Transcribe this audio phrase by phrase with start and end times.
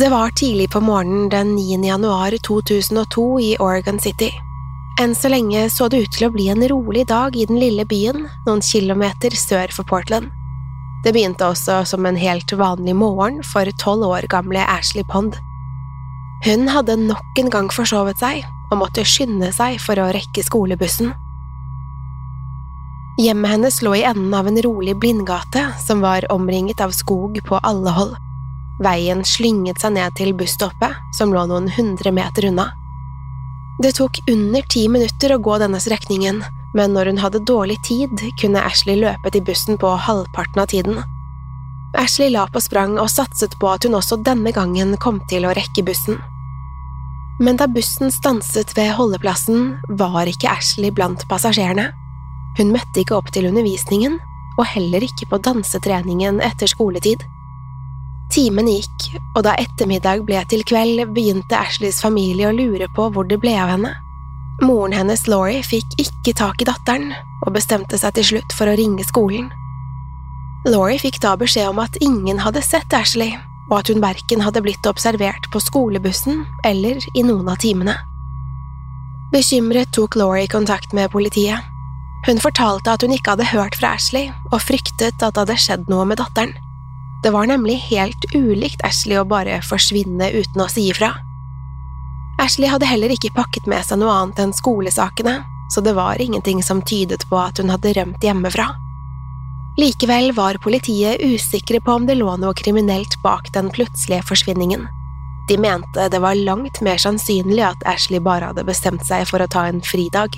[0.00, 1.86] Det var tidlig på morgenen den 9.
[1.86, 4.30] januar 2002 i Oregon City.
[5.00, 7.84] Enn så lenge så det ut til å bli en rolig dag i den lille
[7.84, 10.30] byen noen kilometer sør for Portland.
[11.04, 15.36] Det begynte også som en helt vanlig morgen for tolv år gamle Ashley Pond.
[16.48, 18.40] Hun hadde nok en gang forsovet seg
[18.70, 21.12] og måtte skynde seg for å rekke skolebussen.
[23.20, 27.60] Hjemmet hennes lå i enden av en rolig blindgate som var omringet av skog på
[27.60, 28.16] alle hold.
[28.80, 32.70] Veien slynget seg ned til busstoppet, som lå noen hundre meter unna.
[33.80, 36.42] Det tok under ti minutter å gå denne strekningen,
[36.76, 41.00] men når hun hadde dårlig tid, kunne Ashley løpe til bussen på halvparten av tiden.
[41.98, 45.54] Ashley la på sprang og satset på at hun også denne gangen kom til å
[45.56, 46.20] rekke bussen.
[47.40, 51.88] Men da bussen stanset ved holdeplassen, var ikke Ashley blant passasjerene.
[52.60, 54.18] Hun møtte ikke opp til undervisningen,
[54.58, 57.24] og heller ikke på dansetreningen etter skoletid.
[58.30, 63.26] Timen gikk, og da ettermiddag ble til kveld, begynte Ashleys familie å lure på hvor
[63.26, 63.90] det ble av henne.
[64.62, 67.10] Moren hennes, Laurie, fikk ikke tak i datteren,
[67.42, 69.48] og bestemte seg til slutt for å ringe skolen.
[70.68, 73.34] Laurie fikk da beskjed om at ingen hadde sett Ashley,
[73.70, 77.96] og at hun verken hadde blitt observert på skolebussen eller i noen av timene.
[79.34, 81.66] Bekymret tok Laurie kontakt med politiet.
[82.26, 85.90] Hun fortalte at hun ikke hadde hørt fra Ashley, og fryktet at det hadde skjedd
[85.90, 86.54] noe med datteren.
[87.22, 91.12] Det var nemlig helt ulikt Ashley å bare forsvinne uten å si ifra.
[92.40, 96.62] Ashley hadde heller ikke pakket med seg noe annet enn skolesakene, så det var ingenting
[96.64, 98.70] som tydet på at hun hadde rømt hjemmefra.
[99.78, 104.88] Likevel var politiet usikre på om det lå noe kriminelt bak den plutselige forsvinningen.
[105.48, 109.48] De mente det var langt mer sannsynlig at Ashley bare hadde bestemt seg for å
[109.50, 110.36] ta en fridag.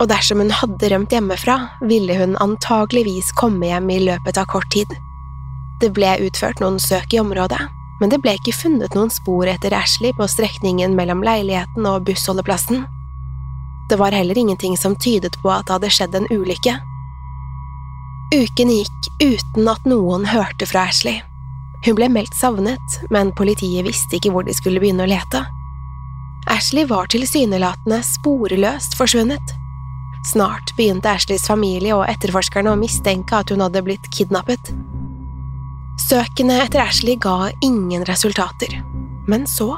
[0.00, 4.70] Og dersom hun hadde rømt hjemmefra, ville hun antageligvis komme hjem i løpet av kort
[4.74, 4.92] tid.
[5.82, 7.58] Det ble utført noen søk i området,
[7.98, 12.84] men det ble ikke funnet noen spor etter Ashley på strekningen mellom leiligheten og bussholdeplassen.
[13.90, 16.76] Det var heller ingenting som tydet på at det hadde skjedd en ulykke.
[18.32, 21.18] Uken gikk uten at noen hørte fra Ashley.
[21.82, 25.42] Hun ble meldt savnet, men politiet visste ikke hvor de skulle begynne å lete.
[26.50, 29.58] Ashley var tilsynelatende sporløst forsvunnet.
[30.30, 34.70] Snart begynte Ashleys familie og etterforskerne å mistenke at hun hadde blitt kidnappet.
[36.02, 38.74] Søkene etter Ashley ga ingen resultater,
[39.30, 39.70] men så,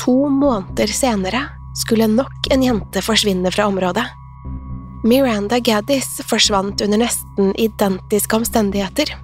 [0.00, 1.44] to måneder senere,
[1.78, 4.04] skulle nok en jente forsvinne fra området.
[5.06, 9.14] Miranda Gaddis forsvant under nesten identiske omstendigheter.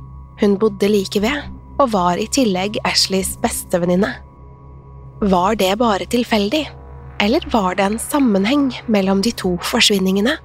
[0.40, 1.50] Hun bodde like ved,
[1.82, 4.12] og var i tillegg Ashleys bestevenninne.
[5.24, 6.64] Var det bare tilfeldig,
[7.24, 10.38] eller var det en sammenheng mellom de to forsvinningene?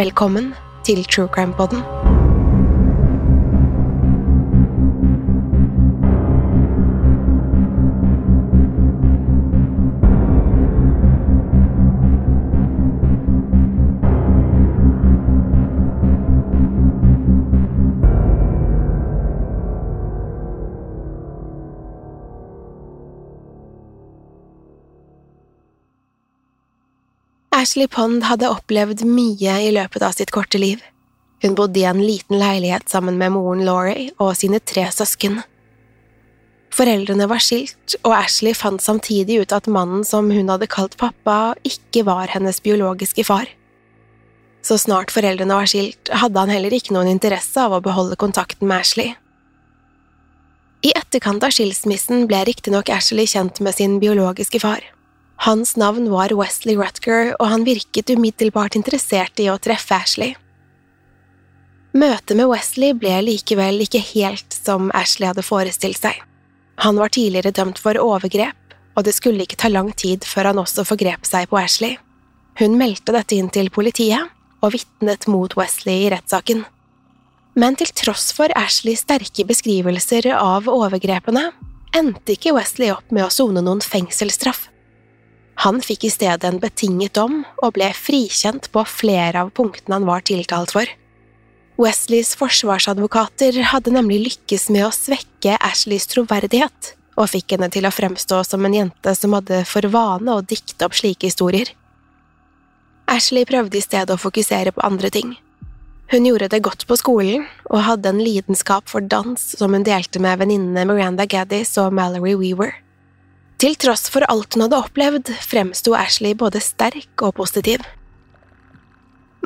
[0.00, 0.54] Velkommen
[0.88, 2.15] til True Crime Podden.
[27.66, 30.84] Ashley Pond hadde opplevd mye i løpet av sitt korte liv.
[31.42, 35.40] Hun bodde i en liten leilighet sammen med moren Laurie og sine tre søsken.
[36.70, 41.56] Foreldrene var skilt, og Ashley fant samtidig ut at mannen som hun hadde kalt pappa,
[41.66, 43.50] ikke var hennes biologiske far.
[44.62, 48.70] Så snart foreldrene var skilt, hadde han heller ikke noen interesse av å beholde kontakten
[48.70, 49.16] med Ashley.
[50.86, 54.86] I etterkant av skilsmissen ble riktignok Ashley kjent med sin biologiske far.
[55.44, 60.34] Hans navn var Wesley Rutger, og han virket umiddelbart interessert i å treffe Ashley.
[61.96, 66.18] Møtet med Wesley ble likevel ikke helt som Ashley hadde forestilt seg.
[66.84, 70.60] Han var tidligere dømt for overgrep, og det skulle ikke ta lang tid før han
[70.60, 71.96] også forgrep seg på Ashley.
[72.60, 74.32] Hun meldte dette inn til politiet,
[74.64, 76.64] og vitnet mot Wesley i rettssaken.
[77.56, 81.50] Men til tross for Ashleys sterke beskrivelser av overgrepene,
[81.96, 84.66] endte ikke Wesley opp med å sone noen fengselsstraff.
[85.64, 90.08] Han fikk i stedet en betinget dom og ble frikjent på flere av punktene han
[90.08, 90.90] var tiltalt for.
[91.80, 97.92] Wesleys forsvarsadvokater hadde nemlig lykkes med å svekke Ashleys troverdighet, og fikk henne til å
[97.92, 101.72] fremstå som en jente som hadde for vane å dikte opp slike historier.
[103.08, 105.36] Ashley prøvde i stedet å fokusere på andre ting.
[106.12, 110.22] Hun gjorde det godt på skolen, og hadde en lidenskap for dans som hun delte
[110.22, 112.74] med venninnene Miranda Gaddis og Mallory Weaver.
[113.56, 117.80] Til tross for alt hun hadde opplevd, fremsto Ashley både sterk og positiv.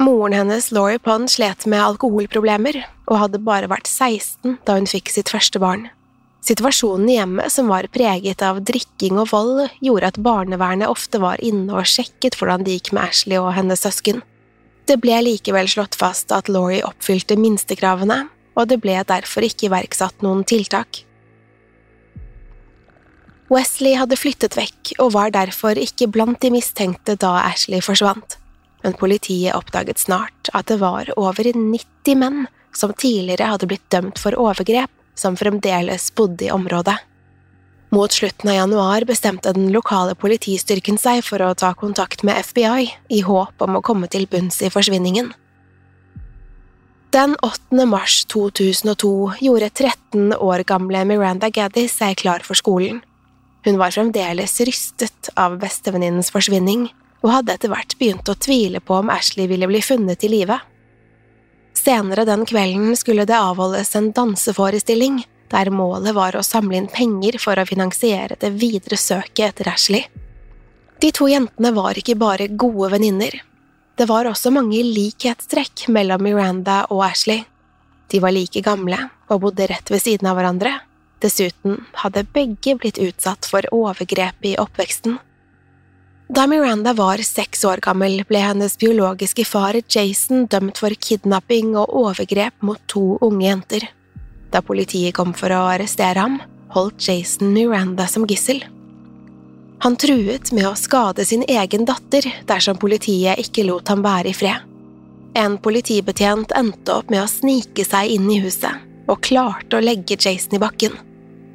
[0.00, 5.12] Moren hennes, Laurie Pond, slet med alkoholproblemer og hadde bare vært 16 da hun fikk
[5.14, 5.86] sitt første barn.
[6.42, 11.42] Situasjonen i hjemmet, som var preget av drikking og vold, gjorde at barnevernet ofte var
[11.44, 14.22] inne og sjekket hvordan det gikk med Ashley og hennes søsken.
[14.88, 18.24] Det ble likevel slått fast at Laurie oppfylte minstekravene,
[18.56, 21.04] og det ble derfor ikke iverksatt noen tiltak.
[23.50, 28.36] Wesley hadde flyttet vekk og var derfor ikke blant de mistenkte da Ashley forsvant,
[28.84, 34.22] men politiet oppdaget snart at det var over 90 menn som tidligere hadde blitt dømt
[34.22, 36.94] for overgrep, som fremdeles bodde i området.
[37.90, 42.86] Mot slutten av januar bestemte den lokale politistyrken seg for å ta kontakt med FBI
[43.10, 45.34] i håp om å komme til bunns i forsvinningen.
[47.10, 47.82] Den 8.
[47.90, 53.02] mars 2002 gjorde 13 år gamle Miranda Gaddis seg klar for skolen.
[53.64, 56.88] Hun var fremdeles rystet av bestevenninnens forsvinning,
[57.20, 60.56] og hadde etter hvert begynt å tvile på om Ashley ville bli funnet i live.
[61.76, 65.20] Senere den kvelden skulle det avholdes en danseforestilling,
[65.50, 70.04] der målet var å samle inn penger for å finansiere det videre søket etter Ashley.
[71.00, 73.32] De to jentene var ikke bare gode venninner.
[73.96, 77.42] Det var også mange likhetstrekk mellom Miranda og Ashley.
[78.10, 78.98] De var like gamle
[79.30, 80.72] og bodde rett ved siden av hverandre,
[81.20, 85.18] Dessuten hadde begge blitt utsatt for overgrep i oppveksten.
[86.30, 91.90] Da Miranda var seks år gammel, ble hennes biologiske far Jason dømt for kidnapping og
[92.04, 93.88] overgrep mot to unge jenter.
[94.54, 96.38] Da politiet kom for å arrestere ham,
[96.70, 98.62] holdt Jason Miranda som gissel.
[99.82, 104.36] Han truet med å skade sin egen datter dersom politiet ikke lot ham være i
[104.36, 104.66] fred.
[105.34, 110.18] En politibetjent endte opp med å snike seg inn i huset, og klarte å legge
[110.20, 110.94] Jason i bakken.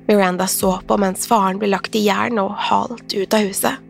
[0.07, 3.81] Miranda så på mens faren ble lagt i jern og halt ut av huset.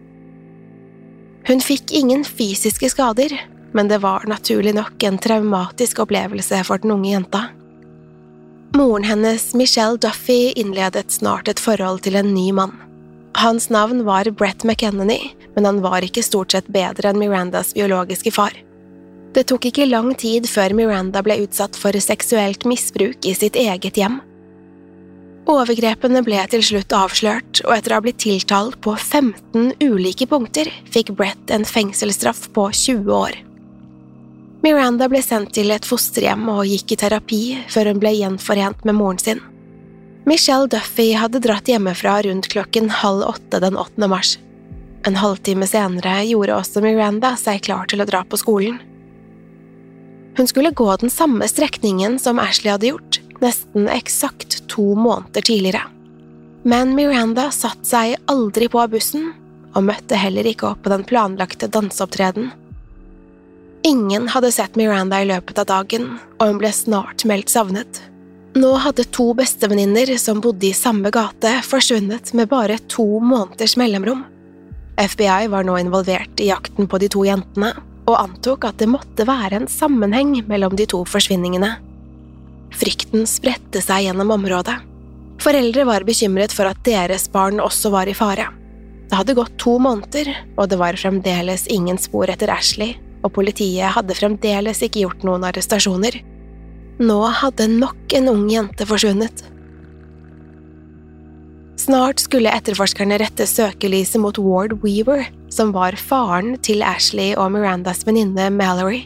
[1.45, 3.35] Hun fikk ingen fysiske skader,
[3.75, 7.43] men det var naturlig nok en traumatisk opplevelse for den unge jenta.
[8.75, 12.73] Moren hennes, Michelle Duffy, innledet snart et forhold til en ny mann.
[13.35, 18.31] Hans navn var Brett McEnany, men han var ikke stort sett bedre enn Mirandas biologiske
[18.35, 18.55] far.
[19.35, 23.99] Det tok ikke lang tid før Miranda ble utsatt for seksuelt misbruk i sitt eget
[23.99, 24.21] hjem.
[25.45, 30.71] Overgrepene ble til slutt avslørt, og etter å ha blitt tiltalt på 15 ulike punkter,
[30.89, 33.37] fikk Brett en fengselsstraff på 20 år.
[34.65, 38.97] Miranda ble sendt til et fosterhjem og gikk i terapi før hun ble gjenforent med
[38.97, 39.43] moren sin.
[40.25, 44.09] Michelle Duffy hadde dratt hjemmefra rundt klokken halv åtte den 8.
[44.09, 44.39] mars.
[45.05, 48.79] En halvtime senere gjorde også Miranda seg klar til å dra på skolen.
[50.35, 55.81] Hun skulle gå den samme strekningen som Ashley hadde gjort, nesten eksakt to måneder tidligere.
[56.65, 59.31] Men Miranda satte seg aldri på bussen,
[59.75, 62.51] og møtte heller ikke opp på den planlagte danseopptreden.
[63.85, 67.99] Ingen hadde sett Miranda i løpet av dagen, og hun ble snart meldt savnet.
[68.55, 74.23] Nå hadde to bestevenninner som bodde i samme gate, forsvunnet med bare to måneders mellomrom.
[74.95, 77.73] FBI var nå involvert i jakten på de to jentene,
[78.05, 81.75] og antok at det måtte være en sammenheng mellom de to forsvinningene.
[82.75, 84.75] Frykten spredte seg gjennom området.
[85.43, 88.49] Foreldre var bekymret for at deres barn også var i fare.
[89.05, 93.93] Det hadde gått to måneder, og det var fremdeles ingen spor etter Ashley, og politiet
[93.95, 96.17] hadde fremdeles ikke gjort noen arrestasjoner.
[96.99, 99.43] Nå hadde nok en ung jente forsvunnet.
[101.85, 108.05] Snart skulle etterforskerne rette søkelyset mot Ward Weaver, som var faren til Ashley og Mirandas
[108.07, 109.03] venninne Mallory.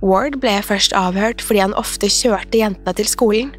[0.00, 3.52] Ward ble først avhørt fordi han ofte kjørte jentene til skolen.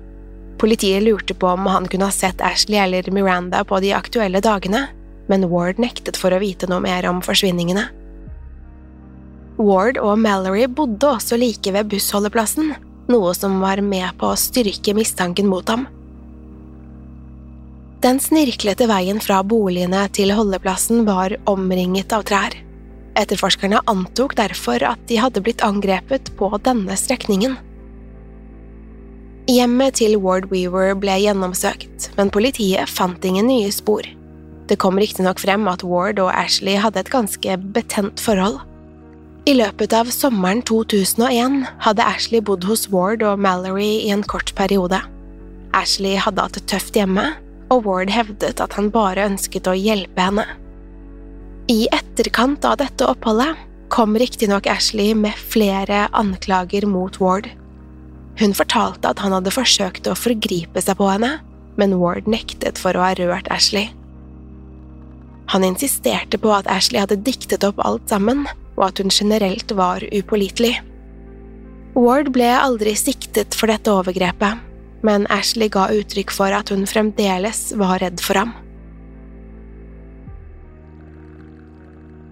[0.62, 4.88] Politiet lurte på om han kunne ha sett Ashley eller Miranda på de aktuelle dagene,
[5.29, 7.88] men Ward nektet for å vite noe mer om forsvinningene.
[9.62, 12.74] Ward og Mallory bodde også like ved bussholdeplassen,
[13.12, 15.86] noe som var med på å styrke mistanken mot ham.
[18.01, 22.55] Den snirklete veien fra boligene til holdeplassen var omringet av trær.
[23.20, 27.58] Etterforskerne antok derfor at de hadde blitt angrepet på denne strekningen.
[29.51, 34.06] Hjemmet til Ward Weaver ble gjennomsøkt, men politiet fant ingen nye spor.
[34.70, 38.62] Det kom riktignok frem at Ward og Ashley hadde et ganske betent forhold.
[39.50, 44.53] I løpet av sommeren 2001 hadde Ashley bodd hos Ward og Mallory i en kort
[44.56, 45.01] periode.
[45.75, 47.32] Ashley hadde hatt det tøft hjemme,
[47.74, 50.46] og Ward hevdet at han bare ønsket å hjelpe henne.
[51.70, 53.58] I etterkant av dette oppholdet
[53.91, 57.50] kom riktignok Ashley med flere anklager mot Ward.
[58.39, 61.36] Hun fortalte at han hadde forsøkt å forgripe seg på henne,
[61.77, 63.91] men Ward nektet for å ha rørt Ashley.
[65.51, 68.46] Han insisterte på at Ashley hadde diktet opp alt sammen,
[68.80, 70.77] og at hun generelt var upålitelig.
[71.94, 74.63] Ward ble aldri siktet for dette overgrepet,
[75.03, 78.56] men Ashley ga uttrykk for at hun fremdeles var redd for ham.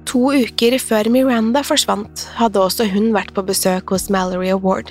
[0.10, 4.90] To uker før Miranda forsvant, hadde også hun vært på besøk hos Mallory Award.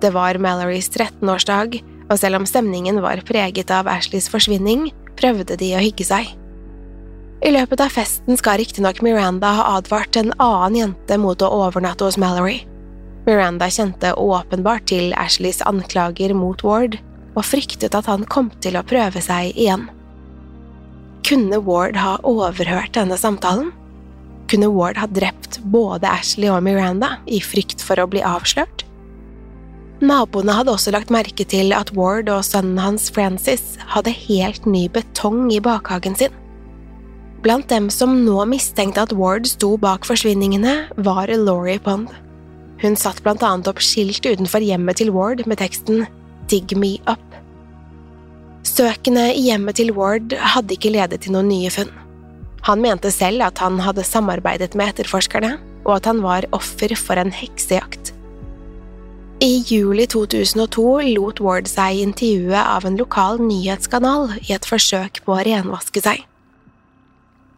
[0.00, 1.76] Det var Malorys 13-årsdag,
[2.08, 4.88] og selv om stemningen var preget av Ashleys forsvinning,
[5.20, 6.32] prøvde de å hygge seg.
[7.44, 12.08] I løpet av festen skal riktignok Miranda ha advart en annen jente mot å overnatte
[12.08, 12.62] hos Mallory.
[13.28, 16.96] Miranda kjente åpenbart til Ashleys anklager mot Ward,
[17.36, 19.90] og fryktet at han kom til å prøve seg igjen.
[21.28, 23.75] Kunne Ward ha overhørt denne samtalen?
[24.50, 28.84] Kunne Ward ha drept både Ashley og Miranda i frykt for å bli avslørt?
[30.04, 34.86] Naboene hadde også lagt merke til at Ward og sønnen hans Francis hadde helt ny
[34.92, 36.34] betong i bakhagen sin.
[37.42, 42.12] Blant dem som nå mistenkte at Ward sto bak forsvinningene, var Laurie Pond.
[42.82, 46.04] Hun satt blant annet opp skilt utenfor hjemmet til Ward med teksten
[46.50, 47.22] Dig me up.
[48.66, 51.92] Søkene i hjemmet til Ward hadde ikke ledet til noen nye funn.
[52.66, 55.56] Han mente selv at han hadde samarbeidet med etterforskerne,
[55.86, 58.10] og at han var offer for en heksejakt.
[59.44, 65.36] I juli 2002 lot Ward seg intervjue av en lokal nyhetskanal i et forsøk på
[65.36, 66.24] å renvaske seg.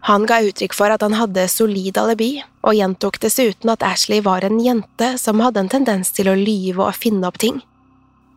[0.08, 4.44] Han ga uttrykk for at han hadde solid alibi, og gjentok dessuten at Ashley var
[4.44, 7.62] en jente som hadde en tendens til å lyve og finne opp ting.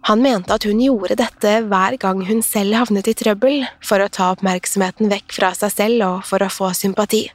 [0.09, 4.09] Han mente at hun gjorde dette hver gang hun selv havnet i trøbbel, for å
[4.09, 7.27] ta oppmerksomheten vekk fra seg selv og for å få sympati.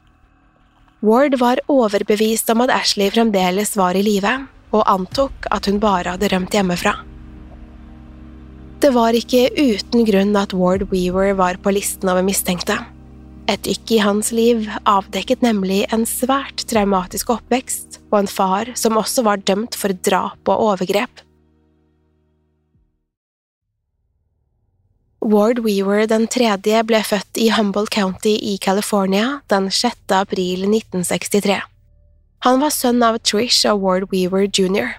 [1.07, 4.33] Ward var overbevist om at Ashley fremdeles var i live,
[4.75, 6.97] og antok at hun bare hadde rømt hjemmefra.
[8.83, 12.77] Det var ikke uten grunn at Ward Weaver var på listen over mistenkte.
[13.47, 18.99] Et dykk i hans liv avdekket nemlig en svært traumatisk oppvekst og en far som
[18.99, 21.26] også var dømt for drap og overgrep.
[25.27, 30.13] Ward Weaver den tredje ble født i Humboldt County i California den 6.
[30.15, 31.57] april 1963.
[32.47, 34.93] Han var sønn av Trish og Ward Weaver jr.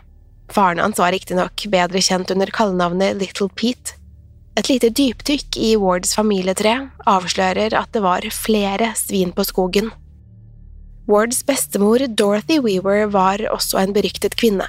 [0.51, 3.95] Faren hans var riktignok bedre kjent under kallenavnet Little Pete.
[4.59, 6.75] Et lite dypdykk i Wards familietre
[7.07, 9.93] avslører at det var flere svin på skogen.
[11.07, 14.67] Wards bestemor Dorothy Weaver var også en beryktet kvinne.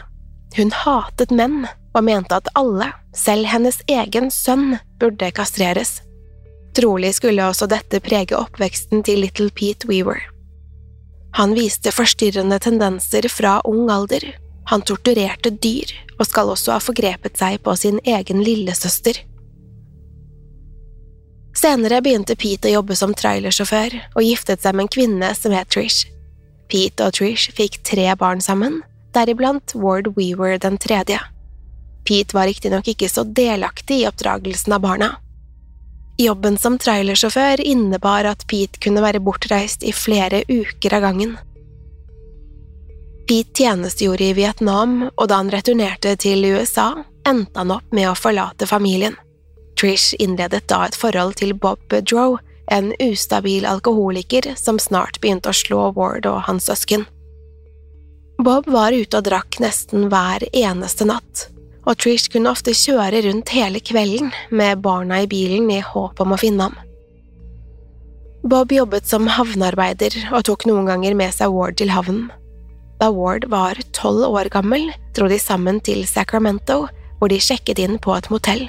[0.55, 1.65] Hun hatet menn
[1.99, 5.99] og mente at alle, selv hennes egen sønn, burde kastreres.
[6.79, 10.21] Trolig skulle også dette prege oppveksten til Little Pete Weaver.
[11.39, 14.25] Han viste forstyrrende tendenser fra ung alder,
[14.69, 19.23] han torturerte dyr og skal også ha forgrepet seg på sin egen lillesøster.
[21.59, 25.71] Senere begynte Pete å jobbe som trailersjåfør og giftet seg med en kvinne som het
[25.75, 26.07] Trish.
[26.71, 28.83] Pete og Trish fikk tre barn sammen,
[29.17, 31.19] deriblant Ward Weaver den tredje.
[32.09, 35.11] Pete var riktignok ikke så delaktig i oppdragelsen av barna.
[36.19, 41.37] Jobben som trailersjåfør innebar at Pete kunne være bortreist i flere uker av gangen.
[43.29, 48.17] Pete tjenestegjorde i Vietnam, og da han returnerte til USA, endte han opp med å
[48.17, 49.19] forlate familien.
[49.79, 52.39] Trish innledet da et forhold til Bob Bedrow,
[52.73, 57.05] en ustabil alkoholiker som snart begynte å slå Ward og hans søsken.
[58.43, 61.49] Bob var ute og drakk nesten hver eneste natt,
[61.89, 66.35] og Trish kunne ofte kjøre rundt hele kvelden med barna i bilen i håp om
[66.35, 66.77] å finne ham.
[68.49, 72.29] Bob jobbet som havnearbeider og tok noen ganger med seg Ward til havnen.
[73.01, 76.85] Da Ward var tolv år gammel, dro de sammen til Sacramento,
[77.19, 78.67] hvor de sjekket inn på et motell.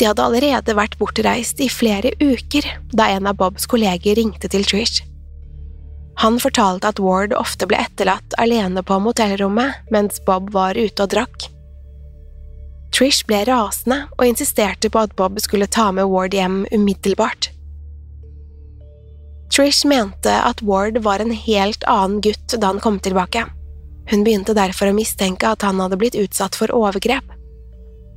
[0.00, 4.64] De hadde allerede vært bortreist i flere uker da en av Bobs kolleger ringte til
[4.64, 5.04] Trish.
[6.20, 11.12] Han fortalte at Ward ofte ble etterlatt alene på motellrommet mens Bob var ute og
[11.12, 11.48] drakk.
[12.90, 17.50] Trish ble rasende og insisterte på at Bob skulle ta med Ward hjem umiddelbart.
[19.50, 23.46] Trish mente at Ward var en helt annen gutt da han kom tilbake.
[24.10, 27.26] Hun begynte derfor å mistenke at han hadde blitt utsatt for overgrep.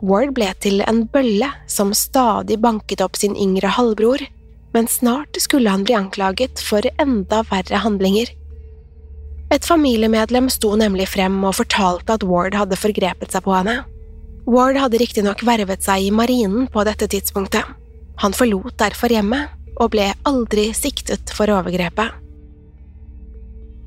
[0.04, 4.26] Ward ble til en bølle som stadig banket opp sin yngre halvbror,
[4.74, 8.34] men snart skulle han bli anklaget for enda verre handlinger.
[9.54, 13.84] Et familiemedlem sto nemlig frem og fortalte at Ward hadde forgrepet seg på henne.
[14.46, 17.64] Ward hadde riktignok vervet seg i marinen på dette tidspunktet.
[18.20, 22.20] Han forlot derfor hjemmet og ble aldri siktet for overgrepet.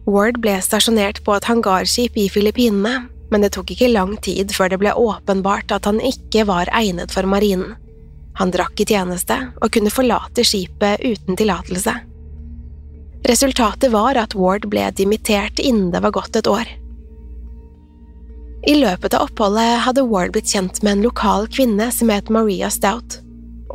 [0.07, 4.71] Ward ble stasjonert på et hangarskip i Filippinene, men det tok ikke lang tid før
[4.71, 7.75] det ble åpenbart at han ikke var egnet for marinen.
[8.39, 11.95] Han drakk i tjeneste og kunne forlate skipet uten tillatelse.
[13.27, 16.69] Resultatet var at Ward ble dimittert innen det var gått et år.
[18.67, 22.71] I løpet av oppholdet hadde Ward blitt kjent med en lokal kvinne som het Maria
[22.73, 23.21] Stout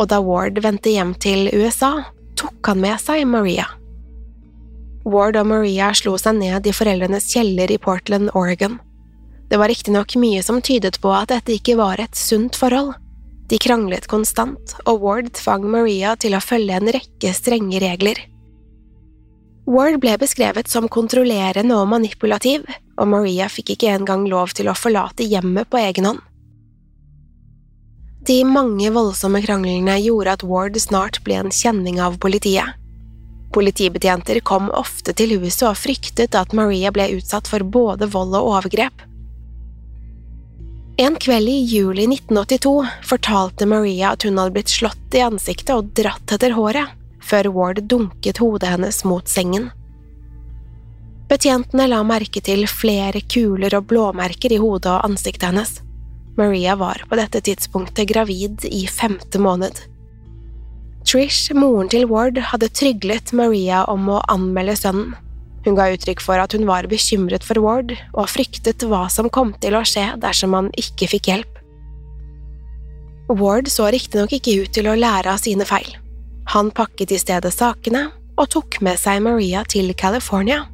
[0.01, 2.07] og da Ward vendte hjem til USA,
[2.39, 3.67] tok han med seg Maria.
[5.05, 8.79] Ward og Maria slo seg ned i foreldrenes kjeller i Portland, Oregon.
[9.49, 12.93] Det var riktignok mye som tydet på at dette ikke var et sunt forhold.
[13.51, 18.21] De kranglet konstant, og Ward tvang Maria til å følge en rekke strenge regler.
[19.67, 22.63] Ward ble beskrevet som kontrollerende og manipulativ,
[23.01, 26.21] og Maria fikk ikke engang lov til å forlate hjemmet på egen hånd.
[28.29, 32.77] De mange voldsomme kranglene gjorde at Ward snart ble en kjenning av politiet.
[33.51, 38.53] Politibetjenter kom ofte til huset og fryktet at Maria ble utsatt for både vold og
[38.53, 39.07] overgrep.
[41.01, 42.75] En kveld i juli 1982
[43.09, 46.93] fortalte Maria at hun hadde blitt slått i ansiktet og dratt etter håret,
[47.25, 49.71] før Ward dunket hodet hennes mot sengen.
[51.31, 55.77] Betjentene la merke til flere kuler og blåmerker i hodet og ansiktet hennes.
[56.35, 59.77] Maria var på dette tidspunktet gravid i femte måned.
[61.07, 65.13] Trish, moren til Ward, hadde tryglet Maria om å anmelde sønnen.
[65.63, 69.53] Hun ga uttrykk for at hun var bekymret for Ward og fryktet hva som kom
[69.63, 71.59] til å skje dersom han ikke fikk hjelp.
[73.31, 75.93] Ward så riktignok ikke ut til å lære av sine feil.
[76.51, 80.65] Han pakket i stedet sakene og tok med seg Maria til California.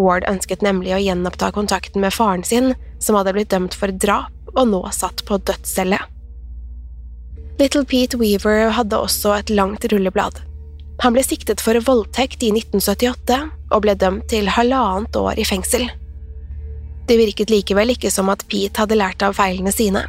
[0.00, 4.50] Ward ønsket nemlig å gjenoppta kontakten med faren sin, som hadde blitt dømt for drap
[4.56, 6.00] og nå satt på dødscelle.
[7.60, 10.40] Little Pete Weaver hadde også et langt rulleblad.
[11.00, 15.86] Han ble siktet for voldtekt i 1978 og ble dømt til halvannet år i fengsel.
[17.08, 20.04] Det virket likevel ikke som at Pete hadde lært av feilene sine.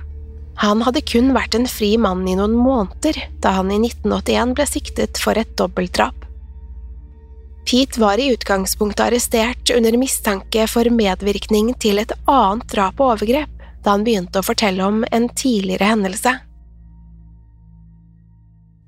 [0.62, 4.68] Han hadde kun vært en fri mann i noen måneder da han i 1981 ble
[4.70, 6.28] siktet for et dobbeltdrap.
[7.66, 13.52] Pete var i utgangspunktet arrestert under mistanke for medvirkning til et annet drap og overgrep,
[13.84, 16.34] da han begynte å fortelle om en tidligere hendelse.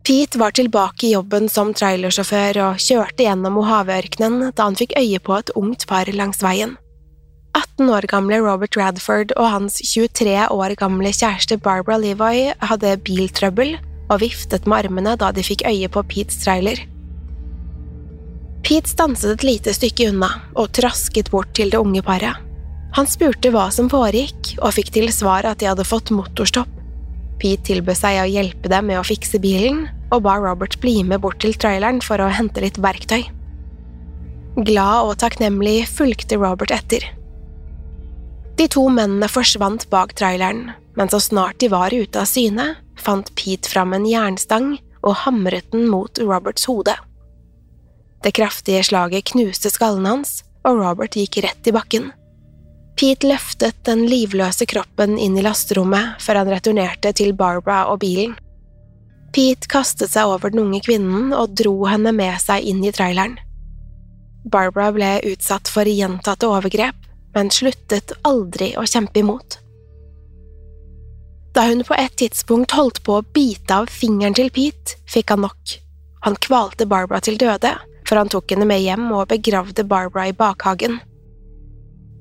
[0.03, 5.21] Pete var tilbake i jobben som trailersjåfør og kjørte gjennom Mohaveørkenen da han fikk øye
[5.23, 6.75] på et ungt par langs veien.
[7.53, 13.77] 18 år gamle Robert Radford og hans 23 år gamle kjæreste Barbara Levoy hadde biltrøbbel
[14.09, 16.81] og viftet med armene da de fikk øye på Petes trailer.
[18.63, 22.39] Pete stanset et lite stykke unna og trasket bort til det unge paret.
[22.95, 26.69] Han spurte hva som foregikk, og fikk til svar at de hadde fått motorstopp.
[27.41, 31.19] Pete tilbød seg å hjelpe dem med å fikse bilen, og ba Robert bli med
[31.25, 33.25] bort til traileren for å hente litt verktøy.
[34.63, 37.09] Glad og takknemlig fulgte Robert etter.
[38.55, 43.33] De to mennene forsvant bak traileren, men så snart de var ute av syne, fant
[43.35, 46.95] Pete fram en jernstang og hamret den mot Roberts hode.
[48.23, 52.11] Det kraftige slaget knuste skallen hans, og Robert gikk rett i bakken.
[52.95, 58.35] Pete løftet den livløse kroppen inn i lasterommet før han returnerte til Barbara og bilen.
[59.33, 63.39] Pete kastet seg over den unge kvinnen og dro henne med seg inn i traileren.
[64.45, 66.99] Barbara ble utsatt for gjentatte overgrep,
[67.33, 69.57] men sluttet aldri å kjempe imot.
[71.53, 75.43] Da hun på et tidspunkt holdt på å bite av fingeren til Pete, fikk han
[75.45, 75.75] nok.
[76.25, 77.73] Han kvalte Barbara til døde,
[78.13, 80.99] for han tok henne med hjem og begravde Barbara i bakhagen.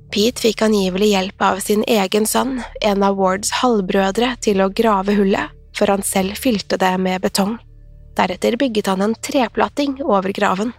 [0.08, 5.12] Pete fikk angivelig hjelp av sin egen sønn, en av Wards halvbrødre, til å grave
[5.18, 7.58] hullet, før han selv fylte det med betong.
[8.16, 10.72] Deretter bygget han en treplatting over graven.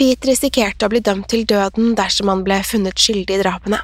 [0.00, 3.82] Pete risikerte å bli dømt til døden dersom han ble funnet skyldig i drapene.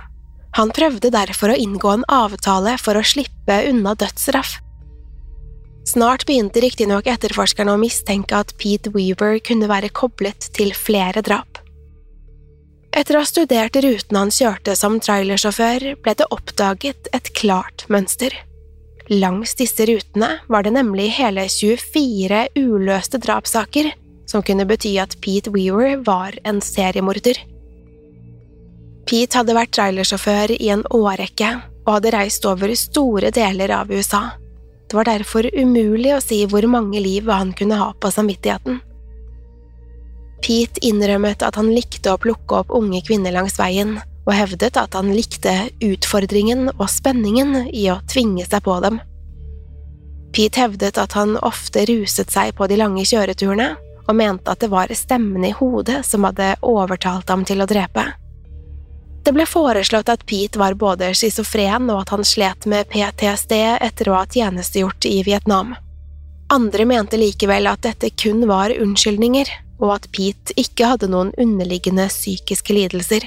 [0.56, 4.62] Han prøvde derfor å inngå en avtale for å slippe unna dødsstraff.
[5.84, 11.60] Snart begynte riktignok etterforskerne å mistenke at Pete Weaver kunne være koblet til flere drap.
[12.94, 18.32] Etter å ha studert ruten han kjørte som trailersjåfør, ble det oppdaget et klart mønster.
[19.10, 23.90] Langs disse rutene var det nemlig hele 24 uløste drapssaker,
[24.30, 27.42] som kunne bety at Pete Weaver var en seriemorder.
[29.04, 31.50] Pete hadde vært trailersjåfør i en årrekke
[31.84, 34.22] og hadde reist over store deler av USA.
[34.94, 38.76] Det var derfor umulig å si hvor mange liv han kunne ha på samvittigheten.
[40.38, 44.94] Pete innrømmet at han likte å plukke opp unge kvinner langs veien, og hevdet at
[44.94, 49.02] han likte utfordringen og spenningen i å tvinge seg på dem.
[50.30, 53.72] Pete hevdet at han ofte ruset seg på de lange kjøreturene,
[54.06, 58.12] og mente at det var stemmen i hodet som hadde overtalt ham til å drepe.
[59.24, 64.10] Det ble foreslått at Pete var både schizofren og at han slet med PTSD etter
[64.10, 65.72] å ha tjenestegjort i Vietnam.
[66.52, 69.48] Andre mente likevel at dette kun var unnskyldninger,
[69.80, 73.24] og at Pete ikke hadde noen underliggende psykiske lidelser.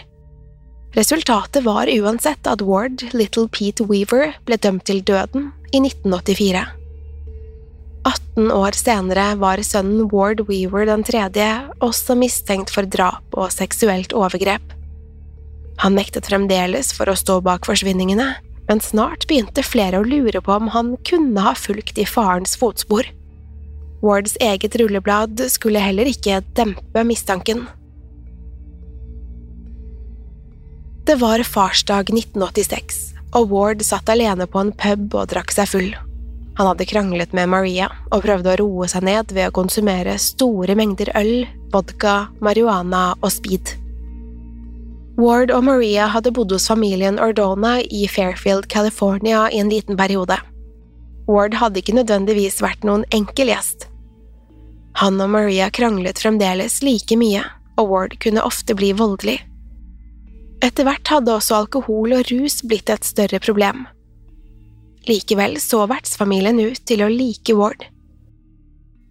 [0.96, 6.64] Resultatet var uansett at Ward, Little Pete Weaver, ble dømt til døden i 1984.
[8.08, 11.50] 18 år senere var sønnen Ward Weaver den tredje
[11.84, 14.77] også mistenkt for drap og seksuelt overgrep.
[15.84, 18.32] Han nektet fremdeles for å stå bak forsvinningene,
[18.68, 23.08] men snart begynte flere å lure på om han kunne ha fulgt i farens fotspor.
[24.02, 27.66] Wards eget rulleblad skulle heller ikke dempe mistanken.
[31.08, 33.00] Det var farsdag 1986,
[33.38, 35.90] og Ward satt alene på en pub og drakk seg full.
[36.58, 40.76] Han hadde kranglet med Maria og prøvde å roe seg ned ved å konsumere store
[40.76, 43.78] mengder øl, vodka, marihuana og speed.
[45.18, 50.38] Ward og Maria hadde bodd hos familien Ordona i Fairfield, California i en liten periode.
[51.28, 53.88] Ward hadde ikke nødvendigvis vært noen enkel gjest.
[55.02, 57.42] Han og Maria kranglet fremdeles like mye,
[57.82, 59.40] og Ward kunne ofte bli voldelig.
[60.62, 63.86] Etter hvert hadde også alkohol og rus blitt et større problem.
[65.10, 67.90] Likevel så vertsfamilien ut til å like Ward.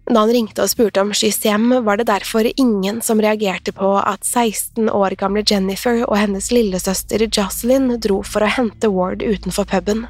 [0.07, 3.89] Da han ringte og spurte om skyss hjem, var det derfor ingen som reagerte på
[3.99, 9.67] at 16 år gamle Jennifer og hennes lillesøster Jocelyn dro for å hente Ward utenfor
[9.67, 10.05] puben.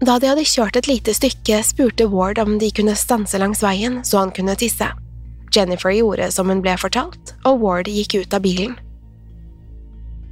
[0.00, 4.00] Da de hadde kjørt et lite stykke, spurte Ward om de kunne stanse langs veien
[4.06, 4.88] så han kunne tisse.
[5.52, 8.78] Jennifer gjorde som hun ble fortalt, og Ward gikk ut av bilen.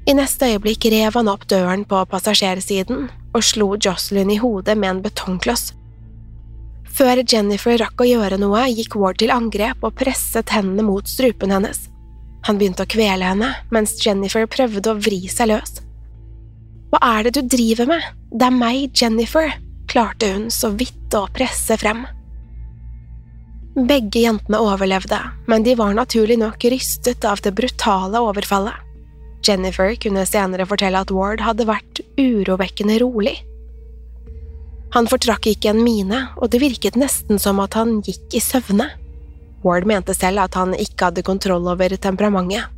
[0.06, 4.94] I neste øyeblikk rev han opp døren på passasjersiden og slo Jocelyn i hodet med
[4.94, 5.72] en betongkloss.
[6.96, 11.52] Før Jennifer rakk å gjøre noe, gikk Ward til angrep og presset hendene mot strupen
[11.52, 11.90] hennes.
[12.48, 15.80] Han begynte å kvele henne, mens Jennifer prøvde å vri seg løs.
[16.92, 18.04] Hva er det du driver med?
[18.32, 19.50] Det er meg, Jennifer,
[19.90, 22.06] klarte hun så vidt å presse frem.
[23.76, 25.18] Begge jentene overlevde,
[25.50, 28.78] men de var naturlig nok rystet av det brutale overfallet.
[29.44, 33.37] Jennifer kunne senere fortelle at Ward hadde vært urovekkende rolig.
[34.96, 38.88] Han fortrakk ikke en mine, og det virket nesten som at han gikk i søvne.
[39.61, 42.72] Ward mente selv at han ikke hadde kontroll over temperamentet.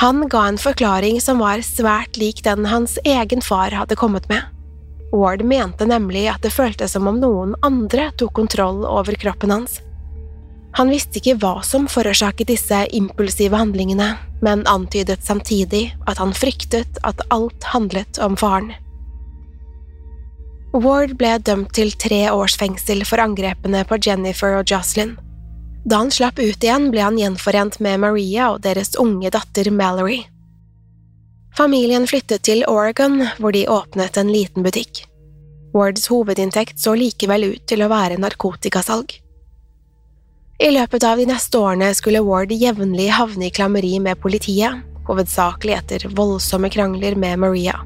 [0.00, 4.46] Han ga en forklaring som var svært lik den hans egen far hadde kommet med.
[5.12, 9.82] Ward mente nemlig at det føltes som om noen andre tok kontroll over kroppen hans.
[10.78, 17.00] Han visste ikke hva som forårsaket disse impulsive handlingene, men antydet samtidig at han fryktet
[17.04, 18.72] at alt handlet om faren.
[20.76, 25.14] Ward ble dømt til tre års fengsel for angrepene på Jennifer og Jocelyn.
[25.88, 30.26] Da han slapp ut igjen, ble han gjenforent med Maria og deres unge datter Mallory.
[31.56, 35.06] Familien flyttet til Oregon, hvor de åpnet en liten butikk.
[35.72, 39.16] Wards hovedinntekt så likevel ut til å være narkotikasalg.
[40.58, 45.76] I løpet av de neste årene skulle Ward jevnlig havne i klammeri med politiet, hovedsakelig
[45.78, 47.78] etter voldsomme krangler med Maria.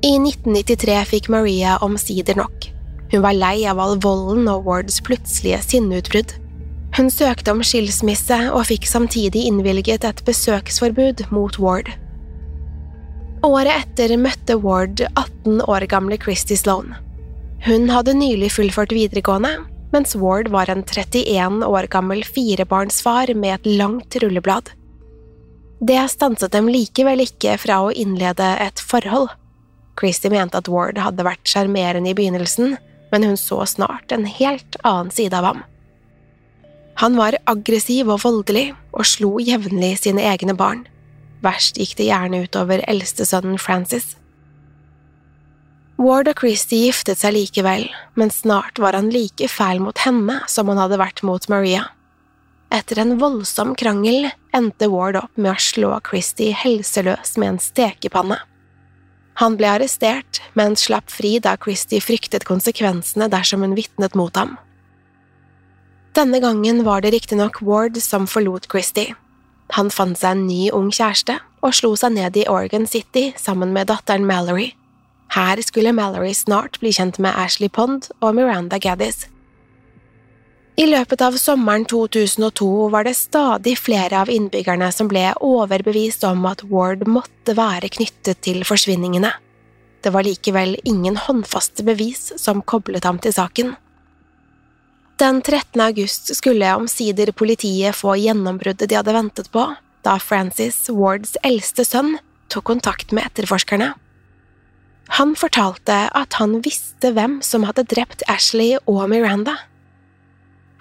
[0.00, 2.70] I 1993 fikk Maria omsider nok.
[3.12, 6.32] Hun var lei av all volden og Wards plutselige sinneutbrudd.
[6.96, 11.90] Hun søkte om skilsmisse og fikk samtidig innvilget et besøksforbud mot Ward.
[13.44, 16.94] Året etter møtte Ward 18 år gamle Christy Sloan.
[17.66, 19.52] Hun hadde nylig fullført videregående,
[19.92, 24.72] mens Ward var en 31 år gammel firebarnsfar med et langt rulleblad.
[25.84, 29.28] Det stanset dem likevel ikke fra å innlede et forhold.
[30.00, 32.78] Christie mente at Ward hadde vært sjarmerende i begynnelsen,
[33.10, 35.60] men hun så snart en helt annen side av ham.
[37.00, 40.82] Han var aggressiv og voldelig, og slo jevnlig sine egne barn.
[41.44, 44.16] Verst gikk det gjerne utover eldstesønnen Francis.
[46.00, 47.86] Ward og Christie giftet seg likevel,
[48.16, 51.90] men snart var han like fæl mot henne som han hadde vært mot Maria.
[52.72, 58.38] Etter en voldsom krangel endte Ward opp med å slå Christie helseløs med en stekepanne.
[59.40, 64.58] Han ble arrestert, men slapp fri da Christie fryktet konsekvensene dersom hun vitnet mot ham.
[66.16, 69.14] Denne gangen var det riktignok Ward som forlot Christie.
[69.78, 73.72] Han fant seg en ny ung kjæreste og slo seg ned i Oregon City sammen
[73.72, 74.72] med datteren Mallory.
[75.30, 79.28] Her skulle Mallory snart bli kjent med Ashley Pond og Miranda Gaddis.
[80.80, 86.46] I løpet av sommeren 2002 var det stadig flere av innbyggerne som ble overbevist om
[86.48, 89.34] at Ward måtte være knyttet til forsvinningene.
[90.00, 93.74] Det var likevel ingen håndfaste bevis som koblet ham til saken.
[95.20, 95.82] Den 13.
[95.84, 99.66] august skulle omsider politiet få gjennombruddet de hadde ventet på,
[100.00, 102.14] da Francis, Wards eldste sønn,
[102.48, 103.92] tok kontakt med etterforskerne.
[105.20, 109.58] Han fortalte at han visste hvem som hadde drept Ashley og Miranda.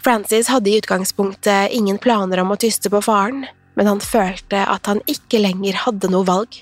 [0.04, 4.88] Francis hadde i utgangspunktet ingen planer om å tyste på faren, men han følte at
[4.88, 6.62] han ikke lenger hadde noe valg.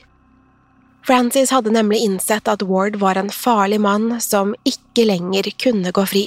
[1.08, 6.04] Francis hadde nemlig innsett at Ward var en farlig mann som ikke lenger kunne gå
[6.10, 6.26] fri.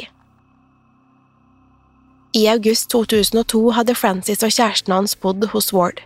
[2.33, 6.01] I august 2002 hadde Francis og kjæresten hans bodd hos Ward.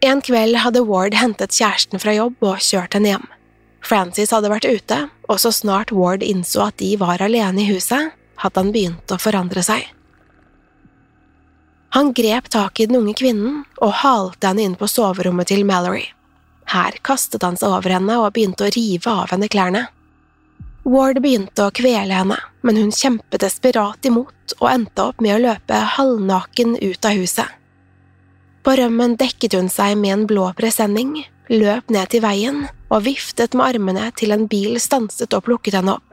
[0.00, 3.28] En kveld hadde Ward hentet kjæresten fra jobb og kjørt henne hjem.
[3.84, 8.16] Francis hadde vært ute, og så snart Ward innså at de var alene i huset,
[8.40, 9.84] hadde han begynt å forandre seg.
[11.96, 16.02] Han grep tak i den unge kvinnen og halte henne inn på soverommet til Mallory.
[16.68, 19.86] Her kastet han seg over henne og begynte å rive av henne klærne.
[20.84, 25.40] Ward begynte å kvele henne, men hun kjempet desperat imot og endte opp med å
[25.46, 27.48] løpe halvnaken ut av huset.
[28.60, 33.56] På rømmen dekket hun seg med en blå presenning, løp ned til veien og viftet
[33.56, 36.05] med armene til en bil stanset og plukket henne opp.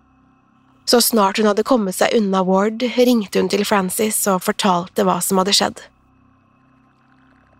[0.85, 5.19] Så snart hun hadde kommet seg unna Ward, ringte hun til Francis og fortalte hva
[5.23, 5.83] som hadde skjedd.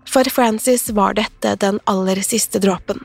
[0.10, 3.00] For Francis var dette den aller siste dråpen.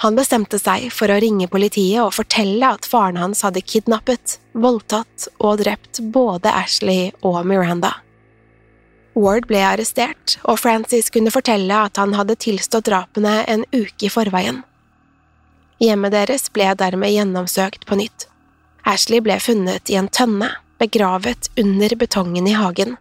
[0.00, 5.28] Han bestemte seg for å ringe politiet og fortelle at faren hans hadde kidnappet, voldtatt
[5.36, 7.98] og drept både Ashley og Miranda.
[9.12, 14.12] Ward ble arrestert, og Francis kunne fortelle at han hadde tilstått drapene en uke i
[14.12, 14.62] forveien.
[15.84, 18.29] Hjemmet deres ble dermed gjennomsøkt på nytt.
[18.88, 22.96] Ashley ble funnet i en tønne, begravet under betongen i hagen.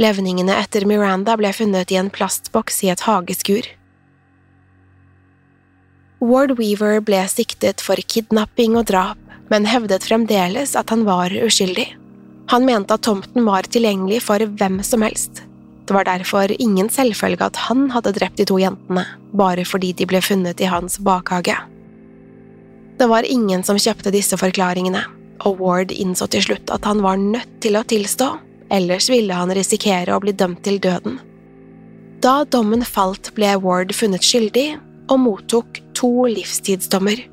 [0.00, 3.66] Levningene etter Miranda ble funnet i en plastboks i et hageskur.
[6.20, 11.88] Ward Weaver ble siktet for kidnapping og drap, men hevdet fremdeles at han var uskyldig.
[12.52, 15.44] Han mente at tomten var tilgjengelig for hvem som helst.
[15.86, 20.06] Det var derfor ingen selvfølge at han hadde drept de to jentene, bare fordi de
[20.06, 21.56] ble funnet i hans bakhage.
[23.00, 25.00] Det var ingen som kjøpte disse forklaringene,
[25.48, 28.26] og Ward innså til slutt at han var nødt til å tilstå,
[28.76, 31.16] ellers ville han risikere å bli dømt til døden.
[32.20, 34.66] Da dommen falt, ble Ward funnet skyldig
[35.08, 37.24] og mottok to livstidsdommer.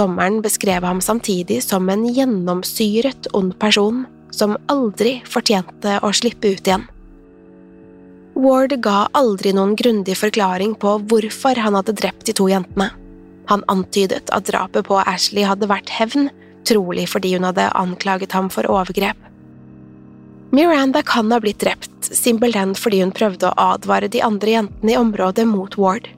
[0.00, 6.64] Dommeren beskrev ham samtidig som en gjennomsyret ond person som aldri fortjente å slippe ut
[6.64, 6.88] igjen.
[8.32, 12.94] Ward ga aldri noen grundig forklaring på hvorfor han hadde drept de to jentene.
[13.50, 16.30] Han antydet at drapet på Ashley hadde vært hevn,
[16.66, 19.18] trolig fordi hun hadde anklaget ham for overgrep.
[20.54, 24.98] Miranda kan ha blitt drept simpelthen fordi hun prøvde å advare de andre jentene i
[24.98, 26.08] området mot Ward.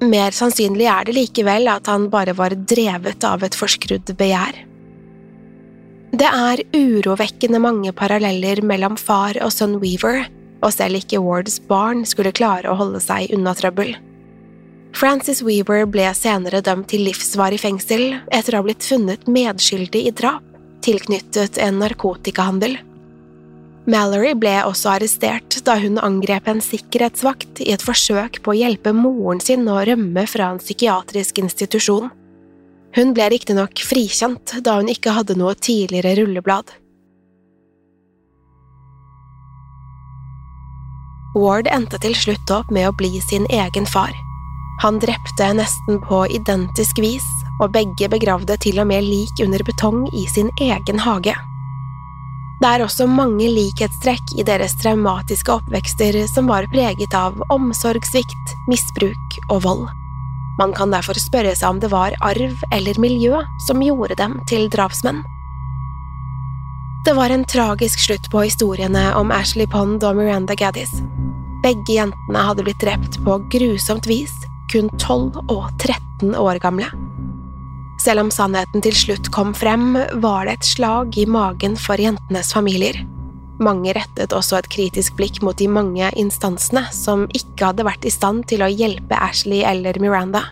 [0.00, 4.64] Mer sannsynlig er det likevel at han bare var drevet av et forskrudd begjær.
[6.10, 10.24] Det er urovekkende mange paralleller mellom far og sønn Weaver,
[10.64, 13.94] og selv ikke Wards barn skulle klare å holde seg unna trøbbel.
[14.96, 20.14] Francis Weaver ble senere dømt til livsvarig fengsel etter å ha blitt funnet medskyldig i
[20.16, 20.46] drap
[20.84, 22.78] tilknyttet en narkotikahandel.
[23.90, 28.92] Mallory ble også arrestert da hun angrep en sikkerhetsvakt i et forsøk på å hjelpe
[28.96, 32.10] moren sin å rømme fra en psykiatrisk institusjon.
[32.96, 36.74] Hun ble riktignok frikjent da hun ikke hadde noe tidligere rulleblad.
[41.38, 44.10] Ward endte til slutt opp med å bli sin egen far.
[44.80, 47.26] Han drepte nesten på identisk vis,
[47.60, 51.34] og begge begravde til og med lik under betong i sin egen hage.
[52.60, 59.38] Det er også mange likhetstrekk i deres traumatiske oppvekster som var preget av omsorgssvikt, misbruk
[59.50, 59.86] og vold.
[60.60, 64.68] Man kan derfor spørre seg om det var arv eller miljø som gjorde dem til
[64.72, 65.22] drapsmenn.
[67.04, 70.92] Det var en tragisk slutt på historiene om Ashley Pond og Miranda Gaddis.
[71.64, 74.36] Begge jentene hadde blitt drept på grusomt vis,
[74.70, 76.88] kun 12 og 13 år gamle.
[78.00, 82.54] Selv om sannheten til slutt kom frem, var det et slag i magen for jentenes
[82.56, 82.96] familier.
[83.60, 88.14] Mange rettet også et kritisk blikk mot de mange instansene som ikke hadde vært i
[88.14, 90.46] stand til å hjelpe Ashley eller Miranda.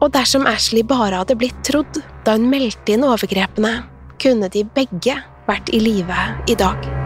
[0.00, 3.82] Og dersom Ashley bare hadde blitt trodd da hun meldte inn overgrepene,
[4.22, 7.05] kunne de begge vært i live i dag.